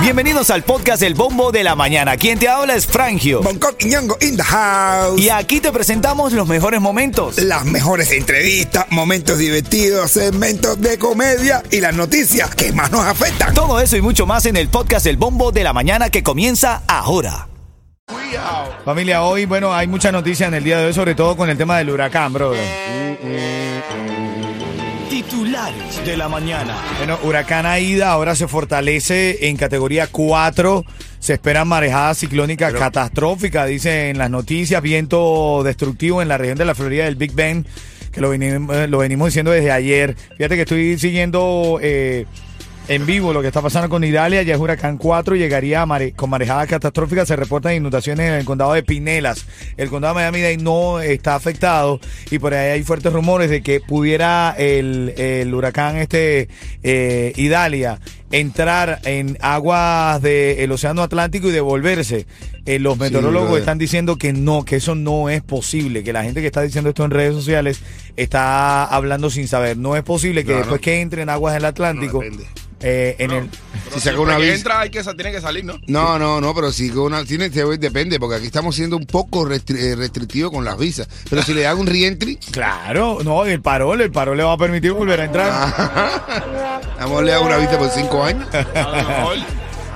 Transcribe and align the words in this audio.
Bienvenidos 0.00 0.50
al 0.50 0.62
podcast 0.62 1.02
El 1.02 1.14
Bombo 1.14 1.50
de 1.50 1.64
la 1.64 1.74
Mañana. 1.74 2.16
Quien 2.16 2.38
te 2.38 2.48
habla 2.48 2.76
es 2.76 2.86
Frangio. 2.86 3.42
Bangkok 3.42 3.74
y 3.80 3.86
Ñongo 3.86 4.16
in 4.20 4.36
the 4.36 4.42
house. 4.42 5.20
Y 5.20 5.30
aquí 5.30 5.60
te 5.60 5.72
presentamos 5.72 6.32
los 6.32 6.46
mejores 6.46 6.80
momentos. 6.80 7.38
Las 7.38 7.64
mejores 7.64 8.12
entrevistas, 8.12 8.86
momentos 8.90 9.38
divertidos, 9.38 10.12
segmentos 10.12 10.80
de 10.80 10.96
comedia 10.98 11.62
y 11.70 11.80
las 11.80 11.94
noticias 11.94 12.54
que 12.54 12.72
más 12.72 12.92
nos 12.92 13.04
afectan. 13.04 13.52
Todo 13.52 13.80
eso 13.80 13.96
y 13.96 14.00
mucho 14.00 14.26
más 14.26 14.46
en 14.46 14.56
el 14.56 14.68
podcast 14.68 15.06
El 15.06 15.16
Bombo 15.16 15.50
de 15.50 15.64
la 15.64 15.72
Mañana 15.72 16.08
que 16.08 16.22
comienza 16.22 16.82
ahora. 16.86 17.48
Familia, 18.84 19.22
hoy, 19.22 19.46
bueno, 19.46 19.74
hay 19.74 19.88
mucha 19.88 20.12
noticia 20.12 20.46
en 20.46 20.54
el 20.54 20.62
día 20.62 20.78
de 20.78 20.86
hoy, 20.86 20.94
sobre 20.94 21.16
todo 21.16 21.36
con 21.36 21.50
el 21.50 21.58
tema 21.58 21.78
del 21.78 21.90
huracán, 21.90 22.32
brother. 22.32 22.62
Titulares 25.08 26.04
de 26.04 26.16
la 26.16 26.28
mañana. 26.28 26.76
Bueno, 26.98 27.18
huracán 27.22 27.64
Aida 27.64 28.10
ahora 28.10 28.34
se 28.34 28.48
fortalece 28.48 29.48
en 29.48 29.56
categoría 29.56 30.08
4. 30.08 30.84
Se 31.20 31.34
esperan 31.34 31.68
marejadas 31.68 32.18
ciclónicas 32.18 32.72
catastróficas, 32.72 33.68
dice 33.68 34.10
en 34.10 34.18
las 34.18 34.30
noticias. 34.30 34.82
Viento 34.82 35.62
destructivo 35.64 36.22
en 36.22 36.28
la 36.28 36.38
región 36.38 36.58
de 36.58 36.64
la 36.64 36.74
Florida 36.74 37.04
del 37.04 37.14
Big 37.14 37.32
Bend, 37.32 37.66
que 38.10 38.20
lo 38.20 38.30
venimos, 38.30 38.76
eh, 38.76 38.88
lo 38.88 38.98
venimos 38.98 39.28
diciendo 39.28 39.52
desde 39.52 39.70
ayer. 39.70 40.16
Fíjate 40.36 40.56
que 40.56 40.62
estoy 40.62 40.98
siguiendo 40.98 41.78
eh, 41.80 42.26
en 42.88 43.04
vivo 43.06 43.32
lo 43.32 43.40
que 43.42 43.48
está 43.48 43.62
pasando 43.62 43.88
con 43.88 44.04
Idalia. 44.04 44.42
Ya 44.42 44.54
es 44.54 44.60
huracán 44.60 44.96
4, 44.98 45.34
llegaría 45.36 45.82
a 45.82 45.86
mare- 45.86 46.12
con 46.12 46.30
marejadas 46.30 46.68
catastróficas. 46.68 47.28
Se 47.28 47.36
reportan 47.36 47.74
inundaciones 47.74 48.28
en 48.28 48.34
el 48.34 48.44
condado 48.44 48.72
de 48.72 48.82
Pinelas. 48.82 49.46
El 49.76 49.88
condado 49.88 50.14
de 50.14 50.20
Miami-Dade 50.22 50.56
no 50.58 51.00
está 51.00 51.34
afectado 51.34 52.00
y 52.30 52.38
por 52.38 52.54
ahí 52.54 52.70
hay 52.70 52.82
fuertes 52.82 53.12
rumores 53.12 53.50
de 53.50 53.62
que 53.62 53.80
pudiera 53.80 54.54
el, 54.58 55.14
el 55.16 55.52
huracán 55.54 55.96
este 55.96 56.48
eh, 56.82 57.32
Idalia 57.36 58.00
entrar 58.32 59.00
en 59.04 59.38
aguas 59.40 60.20
del 60.22 60.70
Océano 60.72 61.02
Atlántico 61.02 61.48
y 61.48 61.52
devolverse. 61.52 62.26
Eh, 62.66 62.78
los 62.80 62.98
meteorólogos 62.98 63.58
están 63.60 63.78
diciendo 63.78 64.16
que 64.16 64.32
no, 64.32 64.64
que 64.64 64.76
eso 64.76 64.94
no 64.96 65.28
es 65.30 65.40
posible, 65.42 66.02
que 66.02 66.12
la 66.12 66.24
gente 66.24 66.40
que 66.40 66.46
está 66.48 66.62
diciendo 66.62 66.90
esto 66.90 67.04
en 67.04 67.12
redes 67.12 67.34
sociales 67.34 67.80
está 68.16 68.84
hablando 68.84 69.30
sin 69.30 69.46
saber. 69.46 69.76
No 69.76 69.94
es 69.96 70.02
posible 70.02 70.42
que 70.44 70.50
No, 70.50 70.54
no. 70.56 70.60
después 70.62 70.80
que 70.80 71.00
entre 71.00 71.22
en 71.22 71.28
aguas 71.28 71.54
del 71.54 71.64
Atlántico, 71.64 72.18
No, 72.18 72.24
depende. 72.24 72.46
eh, 72.80 73.14
en 73.20 73.30
el... 73.30 73.48
Si 73.94 74.00
saca 74.00 74.18
una 74.18 74.36
que 74.36 74.42
vis- 74.42 74.54
entra, 74.56 74.80
hay 74.80 74.90
que, 74.90 75.00
tiene 75.04 75.30
que 75.30 75.40
salir, 75.40 75.64
¿no? 75.64 75.78
No, 75.86 76.18
no, 76.18 76.40
no, 76.40 76.52
pero 76.56 76.72
si 76.72 76.90
con 76.90 77.04
una, 77.04 77.24
tiene, 77.24 77.48
depende, 77.50 78.18
porque 78.18 78.34
aquí 78.36 78.46
estamos 78.46 78.74
siendo 78.74 78.96
un 78.96 79.06
poco 79.06 79.44
restri- 79.46 79.78
eh, 79.78 79.94
restrictivos 79.94 80.50
con 80.50 80.64
las 80.64 80.76
visas. 80.76 81.08
Pero 81.30 81.42
si 81.42 81.54
le 81.54 81.68
hago 81.68 81.80
un 81.80 81.86
reentry, 81.86 82.36
Claro, 82.50 83.18
no, 83.22 83.44
el 83.46 83.60
parol, 83.62 84.00
el 84.00 84.10
parol 84.10 84.36
le 84.36 84.42
va 84.42 84.54
a 84.54 84.58
permitir 84.58 84.90
volver 84.90 85.20
a 85.20 85.24
entrar. 85.26 86.75
vamos 86.98 87.20
a 87.20 87.24
le 87.24 87.32
hago 87.32 87.46
una 87.46 87.56
visa 87.58 87.78
por 87.78 87.88
cinco 87.90 88.22
años. 88.22 88.46
A 88.54 88.88
lo 88.88 89.08
mejor. 89.08 89.36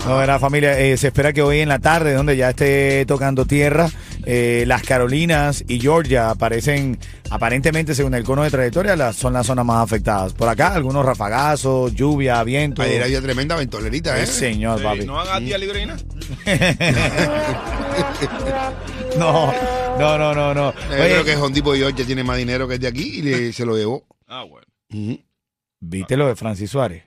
No, 0.07 0.17
verá 0.17 0.39
familia, 0.39 0.79
eh, 0.79 0.97
se 0.97 1.09
espera 1.09 1.31
que 1.35 1.43
hoy 1.43 1.61
en 1.61 1.69
la 1.69 1.79
tarde, 1.79 2.15
donde 2.15 2.35
ya 2.35 2.49
esté 2.51 3.05
tocando 3.05 3.45
tierra, 3.45 3.91
eh, 4.25 4.65
las 4.67 4.83
Carolinas 4.83 5.63
y 5.69 5.79
Georgia 5.79 6.31
aparecen, 6.31 6.99
aparentemente 7.29 7.95
según 7.95 8.15
el 8.15 8.25
cono 8.25 8.43
de 8.43 8.51
trayectoria, 8.51 8.97
las, 8.97 9.17
son 9.17 9.35
las 9.35 9.47
zonas 9.47 9.67
más 9.67 9.85
afectadas. 9.85 10.33
Por 10.33 10.49
acá, 10.49 10.73
algunos 10.73 11.05
rafagazos, 11.05 11.95
lluvia, 11.95 12.43
viento. 12.45 12.81
Ayer 12.81 13.03
había 13.03 13.21
tremenda 13.21 13.57
ventolerita, 13.57 14.19
¿eh? 14.19 14.27
Señor, 14.27 14.79
Sí, 14.79 14.85
papi. 14.85 15.05
no 15.05 15.21
a 15.21 15.39
día 15.39 15.59
libre. 15.59 15.87
No, 19.19 19.53
no, 19.99 20.17
no, 20.19 20.35
no, 20.35 20.55
no. 20.55 20.73
Yo 20.73 20.95
Oye, 20.95 21.09
creo 21.11 21.25
que 21.25 21.37
Hondipo 21.37 21.75
Georgia 21.75 22.07
tiene 22.07 22.25
más 22.25 22.39
dinero 22.39 22.67
que 22.69 22.75
el 22.75 22.81
de 22.81 22.89
aquí 22.89 23.19
y 23.19 23.23
le- 23.23 23.53
se 23.53 23.65
lo 23.67 23.77
llevó. 23.77 24.07
Ah, 24.29 24.45
bueno. 24.45 24.67
Ujú. 24.93 25.21
¿Viste 25.81 26.17
lo 26.17 26.27
de 26.29 26.37
Francis 26.37 26.71
Suárez? 26.71 27.05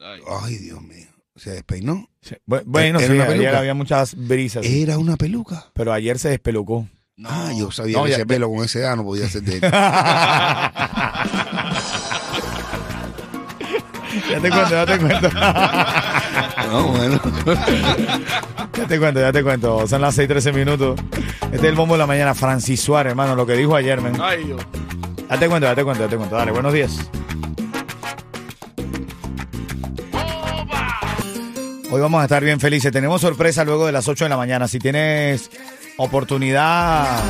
Ay. 0.00 0.20
Ay, 0.42 0.56
Dios 0.58 0.82
mío. 0.82 1.06
Se 1.36 1.50
despeinó. 1.50 2.08
Bu- 2.46 2.62
Bueno, 2.66 2.98
¿Era 2.98 3.06
sí, 3.08 3.14
una 3.14 3.24
ayer 3.24 3.36
peluca? 3.38 3.58
había 3.58 3.74
muchas 3.74 4.14
brisas. 4.16 4.64
Era 4.66 4.98
una 4.98 5.16
peluca. 5.16 5.70
Pero 5.72 5.92
ayer 5.92 6.18
se 6.18 6.28
despelucó. 6.30 6.86
No. 7.16 7.28
Ah, 7.30 7.52
yo 7.56 7.70
sabía 7.70 7.96
No, 7.98 8.04
que 8.04 8.10
ya- 8.10 8.16
ese 8.16 8.26
pelo 8.26 8.48
con 8.50 8.64
esa 8.64 8.78
edad 8.80 8.96
no 8.96 9.04
podía 9.04 9.28
ser 9.28 9.42
de 9.42 9.54
él. 9.56 9.62
Ya 14.30 14.40
te 14.40 14.50
cuento, 14.50 14.70
ya 14.70 14.86
te 14.86 14.98
cuento. 14.98 15.28
no, 16.70 16.86
bueno. 16.92 17.20
Ya 18.76 18.86
te 18.86 18.98
cuento, 18.98 19.20
ya 19.20 19.32
te 19.32 19.42
cuento. 19.42 19.86
Son 19.86 20.00
las 20.00 20.16
6:13 20.18 20.52
minutos. 20.54 20.98
Este 21.44 21.56
es 21.56 21.64
el 21.64 21.74
bombo 21.74 21.94
de 21.94 21.98
la 21.98 22.06
mañana. 22.06 22.34
Francis 22.34 22.80
Suárez, 22.80 23.10
hermano, 23.10 23.34
lo 23.36 23.46
que 23.46 23.52
dijo 23.54 23.76
ayer, 23.76 24.00
men. 24.00 24.18
Ay, 24.20 24.44
Dios. 24.44 24.60
Ya 25.30 25.38
te 25.38 25.48
cuento, 25.48 25.66
ya 25.66 25.74
te 25.74 25.84
cuento, 25.84 26.04
ya 26.04 26.08
te 26.10 26.16
cuento. 26.16 26.36
Dale, 26.36 26.50
buenos 26.52 26.72
días. 26.72 26.98
Hoy 31.92 32.00
vamos 32.00 32.22
a 32.22 32.24
estar 32.24 32.42
bien 32.42 32.58
felices. 32.58 32.90
Tenemos 32.90 33.20
sorpresa 33.20 33.66
luego 33.66 33.84
de 33.84 33.92
las 33.92 34.08
8 34.08 34.24
de 34.24 34.30
la 34.30 34.38
mañana. 34.38 34.66
Si 34.66 34.78
tienes 34.78 35.50
oportunidad, 35.98 37.22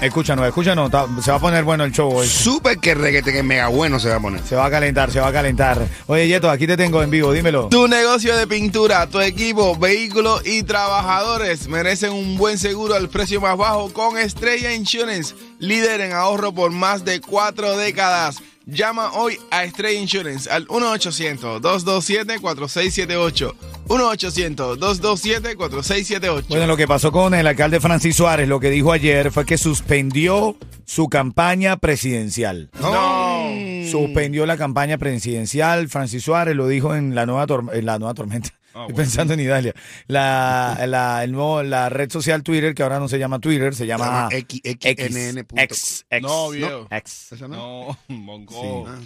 escúchanos, 0.00 0.46
escúchanos. 0.46 0.88
Se 1.20 1.32
va 1.32 1.38
a 1.38 1.40
poner 1.40 1.64
bueno 1.64 1.82
el 1.82 1.90
show 1.90 2.08
hoy. 2.08 2.28
Súper 2.28 2.78
que 2.78 2.94
reguete 2.94 3.32
que 3.32 3.42
mega 3.42 3.66
bueno 3.66 3.98
se 3.98 4.08
va 4.08 4.14
a 4.14 4.20
poner. 4.20 4.40
Se 4.46 4.54
va 4.54 4.66
a 4.66 4.70
calentar, 4.70 5.10
se 5.10 5.18
va 5.18 5.26
a 5.26 5.32
calentar. 5.32 5.84
Oye, 6.06 6.28
Yeto, 6.28 6.48
aquí 6.48 6.68
te 6.68 6.76
tengo 6.76 7.02
en 7.02 7.10
vivo, 7.10 7.32
dímelo. 7.32 7.70
Tu 7.70 7.88
negocio 7.88 8.36
de 8.36 8.46
pintura, 8.46 9.08
tu 9.08 9.18
equipo, 9.18 9.76
vehículos 9.76 10.46
y 10.46 10.62
trabajadores 10.62 11.66
merecen 11.66 12.12
un 12.12 12.38
buen 12.38 12.56
seguro 12.56 12.94
al 12.94 13.08
precio 13.08 13.40
más 13.40 13.56
bajo 13.56 13.92
con 13.92 14.16
Estrella 14.16 14.72
Insurance, 14.72 15.34
líder 15.58 16.02
en 16.02 16.12
ahorro 16.12 16.52
por 16.52 16.70
más 16.70 17.04
de 17.04 17.20
cuatro 17.20 17.76
décadas. 17.76 18.40
Llama 18.70 19.12
hoy 19.14 19.40
a 19.50 19.64
Estrella 19.64 19.98
Insurance 19.98 20.50
al 20.50 20.68
1-800-227-4678. 20.68 23.54
1-800-227-4678. 23.88 26.44
Bueno, 26.48 26.66
lo 26.66 26.76
que 26.76 26.86
pasó 26.86 27.12
con 27.12 27.34
el 27.34 27.46
alcalde 27.46 27.80
Francis 27.80 28.16
Suárez, 28.16 28.48
lo 28.48 28.60
que 28.60 28.70
dijo 28.70 28.92
ayer 28.92 29.30
fue 29.30 29.44
que 29.46 29.58
suspendió 29.58 30.56
su 30.84 31.08
campaña 31.08 31.76
presidencial. 31.76 32.70
No. 32.80 33.48
Suspendió 33.90 34.46
la 34.46 34.56
campaña 34.56 34.98
presidencial. 34.98 35.88
Francis 35.88 36.22
Suárez 36.22 36.54
lo 36.56 36.68
dijo 36.68 36.94
en 36.94 37.14
la 37.14 37.26
nueva, 37.26 37.46
tor- 37.46 37.70
en 37.74 37.86
la 37.86 37.98
nueva 37.98 38.14
tormenta. 38.14 38.50
Ah, 38.74 38.82
Estoy 38.82 38.92
bueno. 38.92 38.96
pensando 38.96 39.34
en 39.34 39.40
Italia. 39.40 39.74
La, 40.06 40.84
la, 40.86 41.24
el 41.24 41.32
nuevo- 41.32 41.62
la 41.62 41.88
red 41.88 42.10
social 42.12 42.42
Twitter, 42.42 42.74
que 42.74 42.82
ahora 42.82 42.98
no 43.00 43.08
se 43.08 43.18
llama 43.18 43.38
Twitter, 43.40 43.74
se 43.74 43.86
llama 43.86 44.04
llama 44.04 44.28
X- 44.30 44.60
X, 44.62 45.16
X, 45.56 46.04
No, 46.20 46.50
viejo. 46.50 46.86
X. 46.90 47.32
¿Esa 47.32 47.48
no? 47.48 47.96
Ah. 48.08 48.98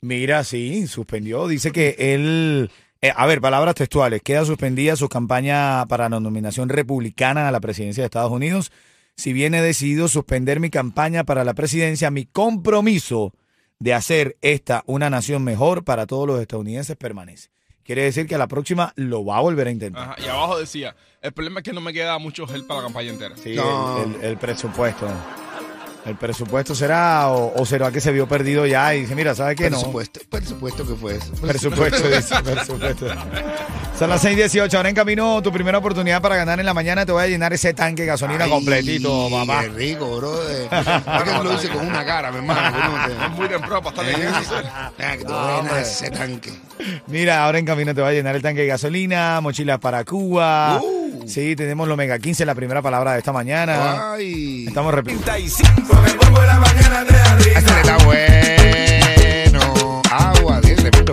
Mira, 0.00 0.44
sí, 0.44 0.86
suspendió. 0.86 1.48
Dice 1.48 1.72
que 1.72 1.96
él, 1.98 2.70
eh, 3.02 3.12
a 3.14 3.26
ver, 3.26 3.40
palabras 3.40 3.74
textuales, 3.74 4.22
queda 4.22 4.44
suspendida 4.44 4.96
su 4.96 5.08
campaña 5.08 5.84
para 5.86 6.08
la 6.08 6.20
nominación 6.20 6.68
republicana 6.68 7.48
a 7.48 7.52
la 7.52 7.60
presidencia 7.60 8.02
de 8.02 8.06
Estados 8.06 8.30
Unidos. 8.32 8.72
Si 9.16 9.32
bien 9.32 9.54
he 9.54 9.60
decidido 9.60 10.08
suspender 10.08 10.58
mi 10.60 10.70
campaña 10.70 11.24
para 11.24 11.44
la 11.44 11.52
presidencia, 11.54 12.10
mi 12.10 12.24
compromiso 12.26 13.32
de 13.78 13.92
hacer 13.94 14.36
esta 14.40 14.84
una 14.86 15.10
nación 15.10 15.42
mejor 15.44 15.84
para 15.84 16.06
todos 16.06 16.26
los 16.26 16.40
estadounidenses 16.40 16.96
permanece. 16.96 17.50
Quiere 17.84 18.04
decir 18.04 18.28
que 18.28 18.36
a 18.36 18.38
la 18.38 18.46
próxima 18.46 18.92
lo 18.94 19.24
va 19.24 19.38
a 19.38 19.40
volver 19.40 19.66
a 19.66 19.70
intentar. 19.72 20.02
Ajá, 20.02 20.16
y 20.24 20.28
abajo 20.28 20.58
decía, 20.58 20.94
el 21.20 21.32
problema 21.32 21.58
es 21.60 21.64
que 21.64 21.72
no 21.72 21.80
me 21.80 21.92
queda 21.92 22.16
mucho 22.18 22.46
gel 22.46 22.64
para 22.64 22.78
la 22.80 22.86
campaña 22.86 23.10
entera. 23.10 23.36
Sí, 23.36 23.56
No. 23.56 24.02
el, 24.04 24.14
el- 24.14 24.24
el 24.24 24.36
presupuesto. 24.38 25.08
El 26.04 26.16
presupuesto 26.16 26.74
será 26.74 27.28
o, 27.28 27.52
o 27.54 27.64
será 27.64 27.92
que 27.92 28.00
se 28.00 28.10
vio 28.10 28.26
perdido 28.26 28.66
ya 28.66 28.92
y 28.94 29.02
dice, 29.02 29.14
mira, 29.14 29.36
¿sabes 29.36 29.56
qué? 29.56 29.70
No. 29.70 29.76
Presupuesto, 29.76 30.20
presupuesto 30.28 30.86
que 30.86 30.94
fue 30.94 31.16
eso. 31.16 31.32
Presupuesto, 31.40 32.08
dice, 32.08 32.34
presupuesto. 32.42 33.06
Son 33.96 34.10
las 34.10 34.24
6:18. 34.24 34.74
Ahora 34.74 34.88
en 34.88 34.96
camino 34.96 35.40
tu 35.42 35.52
primera 35.52 35.78
oportunidad 35.78 36.20
para 36.20 36.34
ganar 36.34 36.58
en 36.58 36.66
la 36.66 36.74
mañana. 36.74 37.06
Te 37.06 37.12
voy 37.12 37.22
a 37.22 37.28
llenar 37.28 37.52
ese 37.52 37.72
tanque 37.72 38.02
de 38.02 38.08
gasolina 38.08 38.44
Ay, 38.44 38.50
completito, 38.50 39.28
papá. 39.30 39.62
Qué 39.62 39.68
rico, 39.68 40.16
bro. 40.16 40.40
Que 40.48 41.30
tú 41.36 41.44
lo 41.44 41.52
dices 41.52 41.70
con 41.70 41.86
una 41.86 42.04
cara, 42.04 42.32
mi 42.32 42.38
hermano. 42.38 43.06
Es 43.06 43.30
muy 43.30 43.48
temprano 43.48 43.82
para 43.82 44.08
estar 44.08 44.20
eso. 44.20 44.54
Ah, 45.28 45.80
ese 45.80 46.10
tanque. 46.10 46.52
Mira, 47.06 47.44
ahora 47.44 47.60
en 47.60 47.64
camino 47.64 47.94
te 47.94 48.00
voy 48.00 48.10
a 48.10 48.12
llenar 48.12 48.34
el 48.34 48.42
tanque 48.42 48.62
de 48.62 48.66
gasolina, 48.66 49.40
mochilas 49.40 49.78
para 49.78 50.04
Cuba. 50.04 50.80
Uh. 50.82 51.01
Sí, 51.26 51.56
tenemos 51.56 51.88
los 51.88 51.96
Mega 51.96 52.18
15, 52.18 52.44
la 52.44 52.54
primera 52.54 52.82
palabra 52.82 53.12
de 53.12 53.18
esta 53.18 53.32
mañana. 53.32 54.12
Ay. 54.12 54.66
Estamos 54.66 54.92
repitiendo. 54.94 55.24
Este 57.54 57.72
le 57.72 57.80
está 57.80 57.96
bueno. 58.04 59.01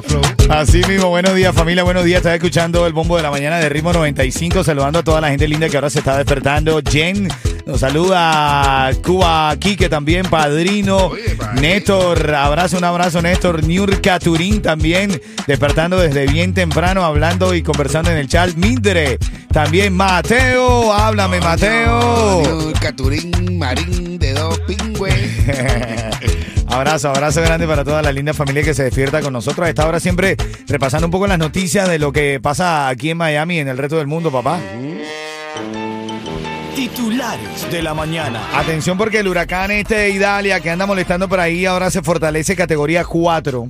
Flow. 0.02 0.22
Así 0.50 0.82
mismo, 0.88 1.10
buenos 1.10 1.36
días 1.36 1.54
familia, 1.56 1.84
buenos 1.84 2.04
días. 2.04 2.18
Estás 2.18 2.36
escuchando 2.36 2.86
el 2.88 2.94
bombo 2.94 3.18
de 3.18 3.24
la 3.24 3.32
mañana 3.32 3.60
de 3.60 3.70
Ritmo 3.70 3.94
95, 3.94 4.64
saludando 4.64 5.00
a 5.00 5.04
toda 5.04 5.22
la 5.22 5.30
gente 5.30 5.48
linda 5.48 5.70
que 5.70 5.78
ahora 5.78 5.90
se 5.90 6.00
está 6.00 6.18
despertando. 6.18 6.82
Jen 6.90 7.28
nos 7.66 7.82
saluda, 7.82 8.90
Cuba 9.06 9.56
Quique 9.60 9.90
también, 9.90 10.26
Padrino, 10.26 11.08
Oye. 11.08 11.38
Néstor, 11.62 12.34
abrazo, 12.34 12.78
un 12.78 12.84
abrazo 12.84 13.22
Néstor, 13.22 13.64
Niurka 13.64 14.18
Turín 14.18 14.62
también, 14.62 15.22
despertando 15.46 16.00
desde 16.00 16.26
bien 16.26 16.54
temprano, 16.54 17.04
hablando 17.04 17.54
y 17.54 17.62
conversando 17.62 18.10
en 18.10 18.18
el 18.18 18.28
chat. 18.28 18.56
Mindre, 18.56 19.20
también 19.54 19.96
Mateo, 19.96 20.92
háblame 20.92 21.40
Mateo. 21.40 22.74
Caturín, 22.82 23.60
marín 23.60 24.18
de 24.18 24.34
dos 24.34 24.60
pingües. 24.62 25.14
Abrazo, 26.70 27.10
abrazo 27.10 27.42
grande 27.42 27.68
para 27.68 27.84
toda 27.84 28.02
la 28.04 28.12
linda 28.12 28.34
familia 28.34 28.64
que 28.64 28.76
se 28.76 28.84
despierta 28.84 29.22
con 29.22 29.34
nosotros. 29.34 29.66
A 29.66 29.70
esta 29.70 29.88
hora 29.88 30.00
siempre 30.00 30.38
repasando 30.68 31.08
un 31.08 31.12
poco 31.12 31.26
las 31.26 31.40
noticias 31.40 31.90
de 31.90 31.98
lo 31.98 32.12
que 32.12 32.40
pasa 32.40 32.88
aquí 32.90 33.10
en 33.10 33.18
Miami 33.18 33.56
y 33.56 33.60
en 33.60 33.68
el 33.68 33.78
resto 33.78 33.98
del 33.98 34.08
mundo, 34.08 34.32
papá. 34.32 34.60
Titulares 36.76 37.72
de 37.72 37.82
la 37.82 37.94
mañana. 37.96 38.42
Atención 38.54 38.98
porque 38.98 39.20
el 39.20 39.28
huracán 39.28 39.72
este 39.72 39.96
de 39.96 40.10
Idalia 40.12 40.60
que 40.60 40.70
anda 40.70 40.86
molestando 40.86 41.28
por 41.28 41.40
ahí 41.40 41.66
ahora 41.66 41.90
se 41.90 42.04
fortalece 42.04 42.56
categoría 42.56 43.04
4. 43.04 43.68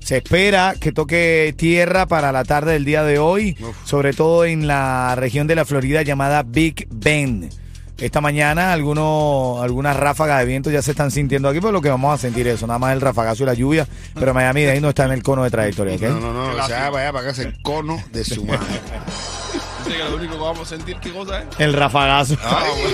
Se 0.00 0.16
espera 0.16 0.74
que 0.78 0.90
toque 0.90 1.54
tierra 1.56 2.06
para 2.06 2.32
la 2.32 2.44
tarde 2.44 2.72
del 2.72 2.84
día 2.84 3.04
de 3.04 3.20
hoy, 3.20 3.56
sobre 3.84 4.12
todo 4.12 4.44
en 4.44 4.66
la 4.66 5.14
región 5.14 5.46
de 5.46 5.54
la 5.54 5.64
Florida 5.64 6.02
llamada 6.02 6.42
Big 6.42 6.88
Bend. 6.90 7.59
Esta 8.00 8.20
mañana 8.22 8.72
algunos, 8.72 9.62
algunas 9.62 9.94
ráfagas 9.94 10.38
de 10.40 10.46
viento 10.46 10.70
ya 10.70 10.80
se 10.80 10.92
están 10.92 11.10
sintiendo 11.10 11.48
aquí, 11.48 11.60
pero 11.60 11.70
lo 11.70 11.82
que 11.82 11.90
vamos 11.90 12.14
a 12.14 12.18
sentir 12.18 12.48
eso, 12.48 12.66
nada 12.66 12.78
más 12.78 12.94
el 12.94 13.00
rafagazo 13.02 13.42
y 13.42 13.46
la 13.46 13.54
lluvia, 13.54 13.86
pero 14.14 14.32
Miami 14.32 14.62
de 14.62 14.70
ahí 14.72 14.80
no 14.80 14.88
está 14.88 15.04
en 15.04 15.12
el 15.12 15.22
cono 15.22 15.44
de 15.44 15.50
trayectoria, 15.50 15.96
¿ok? 15.96 16.02
No, 16.02 16.20
no, 16.20 16.32
no, 16.32 16.62
o 16.62 16.66
sea, 16.66 16.88
vaya 16.88 17.12
para 17.12 17.20
acá 17.24 17.30
es 17.32 17.38
el 17.40 17.60
cono 17.60 18.02
de 18.10 18.24
su 18.24 18.44
madre. 18.46 18.60
Dice 19.84 19.96
que 19.96 20.04
lo 20.04 20.16
único 20.16 20.34
que 20.34 20.40
vamos 20.40 20.60
a 20.60 20.76
sentir, 20.76 20.96
¿qué 21.00 21.10
cosa 21.10 21.40
es? 21.40 21.46
El 21.58 21.74
rafagazo. 21.74 22.36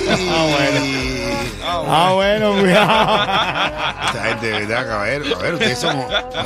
Ah, 0.09 0.47
bueno, 0.51 1.26
cuidado. 2.61 3.17
Esta 4.07 4.25
gente, 4.25 4.47
de 4.47 4.53
verdad, 4.53 4.87
caballero. 4.87 5.37
A 5.37 5.43
ver, 5.43 5.55
ustedes 5.55 5.79
son, 5.79 5.97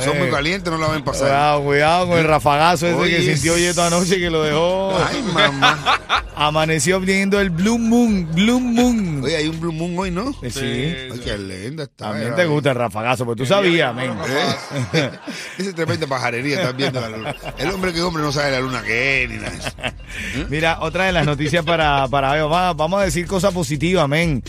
son 0.03 0.17
muy 0.17 0.29
calientes, 0.29 0.71
no 0.71 0.77
la 0.77 0.87
ven 0.89 1.03
pasar. 1.03 1.27
Cuidado, 1.27 1.63
cuidado 1.63 2.07
con 2.07 2.19
el 2.19 2.25
rafagazo 2.25 2.87
ese 2.87 2.95
Oye, 2.95 3.17
que 3.17 3.33
sintió 3.33 3.57
Yeto 3.57 3.83
anoche 3.83 4.19
que 4.19 4.29
lo 4.29 4.43
dejó. 4.43 4.97
Ay, 4.97 5.21
mamá. 5.33 5.99
Amaneció 6.35 6.99
viendo 6.99 7.39
el 7.39 7.51
Blue 7.51 7.77
Moon, 7.77 8.27
Blue 8.33 8.59
Moon. 8.59 9.21
Oye, 9.23 9.35
hay 9.35 9.47
un 9.47 9.59
Blue 9.59 9.71
Moon 9.71 9.97
hoy, 9.99 10.11
¿no? 10.11 10.33
Sí. 10.49 10.59
Ay, 10.59 11.21
qué 11.23 11.37
linda 11.37 11.83
está. 11.83 12.09
También 12.09 12.35
te 12.35 12.45
gusta 12.45 12.71
el 12.71 12.77
rafagazo, 12.77 13.25
porque 13.25 13.43
tú 13.43 13.45
sabías, 13.45 13.93
men. 13.93 14.11
¿Eh? 14.11 14.55
Esa 15.57 15.69
es 15.69 15.75
tremenda 15.75 16.07
pajarería, 16.07 16.61
estás 16.61 16.75
viendo 16.75 16.99
la 16.99 17.09
luna. 17.09 17.35
El 17.57 17.69
hombre 17.69 17.93
que 17.93 17.99
es 17.99 18.03
hombre 18.03 18.23
no 18.23 18.31
sabe 18.31 18.51
la 18.51 18.59
luna 18.59 18.81
que 18.81 19.23
es, 19.23 19.29
ni 19.29 19.37
nada 19.37 19.49
de 19.51 19.57
eso. 19.57 19.69
Mira, 20.49 20.79
otra 20.81 21.05
de 21.05 21.11
las 21.11 21.25
noticias 21.25 21.63
para, 21.63 22.07
para 22.07 22.31
hoy. 22.31 22.73
Vamos, 22.75 23.01
a 23.01 23.05
decir 23.05 23.27
cosas 23.27 23.53
positivas, 23.53 24.07
men. 24.07 24.43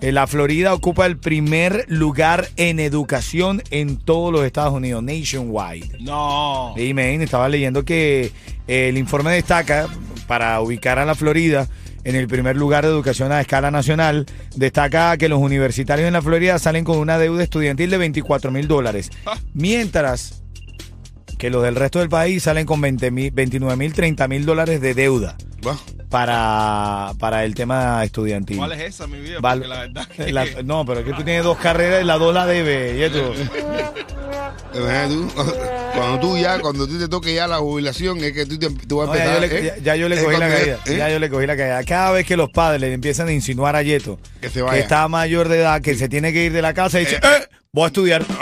Eh, 0.00 0.12
la 0.18 0.26
Florida 0.26 0.74
ocupa 0.74 1.06
el 1.06 1.16
primer 1.16 1.84
lugar 1.86 2.48
en 2.56 2.80
educación 2.80 3.62
en 3.70 3.96
todos 3.98 4.32
los 4.32 4.44
Estados 4.44 4.74
Unidos, 4.74 5.00
nationwide. 5.00 5.96
No. 6.00 6.74
Men, 6.76 7.22
estaba 7.22 7.48
leyendo 7.48 7.84
que 7.84 8.32
eh, 8.66 8.88
el 8.88 8.98
informe 8.98 9.30
destaca, 9.30 9.86
para 10.26 10.60
ubicar 10.60 10.98
a 10.98 11.04
la 11.04 11.14
Florida 11.14 11.68
en 12.02 12.16
el 12.16 12.26
primer 12.26 12.56
lugar 12.56 12.84
de 12.84 12.90
educación 12.90 13.30
a 13.30 13.40
escala 13.40 13.70
nacional, 13.70 14.26
destaca 14.56 15.16
que 15.18 15.28
los 15.28 15.38
universitarios 15.38 16.08
en 16.08 16.14
la 16.14 16.22
Florida 16.22 16.58
salen 16.58 16.82
con 16.82 16.98
una 16.98 17.16
deuda 17.16 17.44
estudiantil 17.44 17.88
de 17.88 17.98
24 17.98 18.50
mil 18.50 18.66
dólares, 18.66 19.10
mientras 19.54 20.42
que 21.38 21.48
los 21.48 21.62
del 21.62 21.76
resto 21.76 22.00
del 22.00 22.08
país 22.08 22.42
salen 22.42 22.66
con 22.66 22.80
20 22.80 23.12
mil, 23.12 23.30
29 23.30 23.76
mil, 23.76 23.92
30 23.92 24.26
mil 24.26 24.44
dólares 24.44 24.80
de 24.80 24.94
deuda 24.94 25.36
Va. 25.64 25.76
Para, 26.10 27.12
para 27.18 27.44
el 27.44 27.54
tema 27.54 28.02
estudiantil. 28.04 28.56
¿Cuál 28.56 28.72
es 28.72 28.80
esa, 28.80 29.06
mi 29.06 29.20
vida? 29.20 29.38
Val- 29.40 29.58
Porque 29.58 29.68
la 29.74 29.80
verdad 29.80 30.06
que... 30.16 30.32
la- 30.32 30.46
no, 30.64 30.84
pero 30.86 31.00
es 31.00 31.06
que 31.06 31.12
tú 31.12 31.22
tienes 31.22 31.44
dos 31.44 31.58
carreras 31.58 32.02
y 32.02 32.04
la 32.06 32.16
dos 32.18 32.32
la 32.34 32.46
debe. 32.46 32.96
Y 32.96 33.02
esto. 33.02 33.32
Cuando 35.94 36.20
tú 36.20 36.36
ya, 36.38 36.60
cuando 36.60 36.86
tú 36.86 36.98
te 36.98 37.08
toque 37.08 37.34
ya 37.34 37.46
la 37.46 37.58
jubilación, 37.58 38.18
es 38.22 38.32
que 38.32 38.46
tú, 38.46 38.58
te, 38.58 38.70
tú 38.70 38.98
vas 38.98 39.08
a 39.08 39.12
No, 39.12 39.18
ya, 39.18 39.36
empezar. 39.36 39.48
yo 39.50 39.54
le, 39.54 39.66
¿eh? 39.68 39.74
ya- 39.78 39.82
ya 39.82 39.96
yo 39.96 40.08
le 40.08 40.22
cogí 40.24 40.36
la 40.36 40.48
caída. 40.48 40.78
¿eh? 40.86 40.96
Ya 40.96 41.10
yo 41.10 41.18
le 41.18 41.30
cogí 41.30 41.46
la 41.46 41.56
caída. 41.56 41.84
Cada 41.84 42.10
vez 42.12 42.26
que 42.26 42.36
los 42.36 42.50
padres 42.50 42.80
le 42.80 42.92
empiezan 42.92 43.28
a 43.28 43.32
insinuar 43.32 43.74
a 43.76 43.82
Yeto 43.82 44.18
Que 44.40 44.48
se 44.50 44.62
vaya. 44.62 44.78
está 44.80 45.08
mayor 45.08 45.48
de 45.48 45.58
edad, 45.60 45.80
que 45.82 45.94
se 45.96 46.08
tiene 46.08 46.32
que 46.32 46.44
ir 46.44 46.52
de 46.52 46.62
la 46.62 46.74
casa, 46.74 47.00
y 47.00 47.04
dice, 47.06 47.16
"Eh, 47.16 47.48
voy 47.72 47.84
a 47.84 47.86
estudiar. 47.88 48.24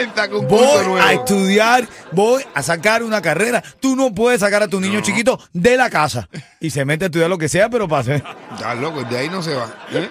Está 0.00 0.28
con 0.28 0.46
Voy 0.48 0.60
nuevo. 0.60 0.96
a 0.96 1.12
estudiar, 1.12 1.88
voy 2.12 2.44
a 2.54 2.62
sacar 2.62 3.02
una 3.02 3.20
carrera. 3.22 3.62
Tú 3.80 3.96
no 3.96 4.14
puedes 4.14 4.40
sacar 4.40 4.62
a 4.62 4.68
tu 4.68 4.80
niño 4.80 5.00
chiquito 5.00 5.38
de 5.52 5.76
la 5.76 5.90
casa. 5.90 6.28
Y 6.60 6.70
se 6.70 6.84
mete 6.84 7.04
a 7.04 7.06
estudiar 7.06 7.30
lo 7.30 7.38
que 7.38 7.48
sea, 7.48 7.68
pero 7.68 7.88
pase. 7.88 8.22
Estás 8.54 8.78
loco, 8.78 9.02
de 9.04 9.18
ahí 9.18 9.28
no 9.28 9.42
se 9.42 9.54
va. 9.54 9.72
¿eh? 9.92 10.10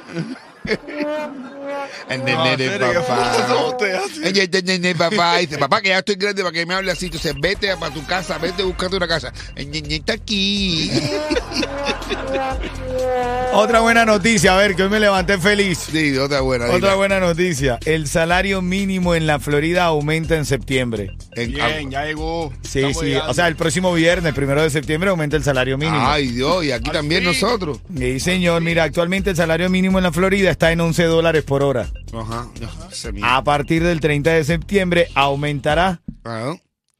El 2.09 2.19
No, 2.19 2.25
nene 2.25 2.51
en 2.53 2.57
de 2.57 2.69
serio, 2.69 2.87
¿qué 2.91 2.99
papá. 2.99 3.31
El 4.23 4.63
nene. 4.65 4.93
Dice, 5.41 5.57
papá, 5.57 5.81
que 5.81 5.89
ya 5.89 5.99
estoy 5.99 6.15
grande 6.15 6.41
para 6.41 6.51
que 6.53 6.65
me 6.65 6.73
hable 6.73 6.91
así. 6.91 7.05
Entonces, 7.05 7.33
vete 7.39 7.75
para 7.77 7.93
tu 7.93 8.05
casa, 8.05 8.37
vete 8.37 8.63
a 8.63 8.65
buscarte 8.65 8.95
una 8.97 9.07
casa. 9.07 9.31
El 9.55 9.69
nene 9.71 9.95
está 9.95 10.13
aquí. 10.13 10.91
Otra 13.53 13.79
buena 13.79 14.03
noticia, 14.05 14.53
a 14.53 14.57
ver, 14.57 14.75
que 14.75 14.83
hoy 14.83 14.89
me 14.89 14.99
levanté 14.99 15.37
feliz. 15.37 15.77
Sí, 15.89 16.17
otra 16.17 16.41
buena. 16.41 16.65
Otra 16.71 16.95
buena 16.95 17.21
noticia. 17.21 17.79
El 17.85 18.05
salario 18.07 18.61
mínimo 18.61 19.15
en 19.15 19.27
la 19.27 19.39
Florida 19.39 19.85
aumenta 19.85 20.35
en 20.35 20.43
septiembre. 20.45 21.15
En- 21.35 21.53
Bien, 21.53 21.89
ya 21.89 22.03
llegó. 22.05 22.51
Sí, 22.61 22.79
Estamos 22.79 22.97
sí. 22.99 23.05
llegando. 23.07 23.31
O 23.31 23.33
sea, 23.33 23.47
el 23.47 23.55
próximo 23.55 23.93
viernes, 23.93 24.33
primero 24.33 24.61
de 24.61 24.69
septiembre, 24.69 25.09
aumenta 25.09 25.37
el 25.37 25.43
salario 25.43 25.77
mínimo. 25.77 25.97
Ay, 26.05 26.27
Dios, 26.27 26.65
y 26.65 26.73
aquí 26.73 26.91
también 26.91 27.21
fin. 27.23 27.29
nosotros. 27.31 27.79
Sí, 27.97 28.19
señor. 28.19 28.61
Mira, 28.61 28.83
actualmente 28.83 29.29
el 29.29 29.35
salario 29.37 29.69
mínimo 29.69 29.99
en 29.99 30.03
la 30.03 30.11
Florida 30.11 30.51
está 30.51 30.73
en 30.73 30.81
11 30.81 31.03
dólares 31.05 31.43
por 31.43 31.63
hora. 31.63 31.89
Ajá. 32.13 32.47
A 33.23 33.43
partir 33.43 33.83
del 33.83 34.01
30 34.01 34.31
de 34.31 34.43
septiembre 34.43 35.07
aumentará 35.15 36.01
Ah, 36.25 36.55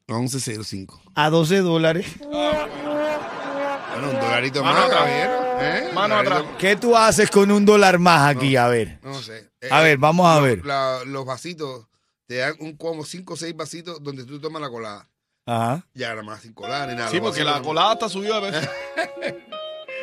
11.05. 0.08 1.02
a 1.16 1.30
12 1.30 1.58
dólares. 1.60 2.06
Bueno, 2.22 4.10
un 4.10 4.20
dolarito 4.22 4.64
más, 4.64 4.90
caballero. 4.90 5.45
¿Eh? 5.60 5.90
Mano 5.94 6.16
Dolarito- 6.16 6.32
atrás. 6.36 6.44
¿Qué 6.60 6.76
tú 6.76 6.96
haces 6.96 7.30
con 7.30 7.52
un 7.52 7.66
dólar 7.66 8.00
más 8.00 8.36
aquí? 8.36 8.56
A 8.56 8.68
ver. 8.68 9.00
No 9.04 9.22
sé. 9.22 9.50
Eh, 9.62 9.70
A 9.72 9.82
ver, 9.82 9.98
vamos 9.98 10.28
a 10.28 10.40
ver. 10.40 10.66
la- 10.66 11.00
los 11.06 11.26
vasitos, 11.26 11.88
te 12.28 12.38
dan 12.38 12.56
un 12.60 12.76
como 12.78 13.04
5 13.06 13.34
o 13.34 13.38
6 13.38 13.56
vasitos 13.56 14.02
donde 14.04 14.24
tú 14.26 14.40
tomas 14.40 14.62
la 14.62 14.70
colada. 14.70 15.08
Ajá. 15.48 15.86
Ya 15.94 16.10
nada 16.10 16.24
más 16.24 16.42
sin 16.42 16.54
colar 16.54 16.90
ni 16.90 16.96
nada. 16.96 17.10
Sí, 17.12 17.20
porque 17.20 17.44
la 17.44 17.62
colada 17.62 17.94
está 17.94 18.10
subida 18.10 18.40
de 18.42 18.52
peso. 18.52 18.70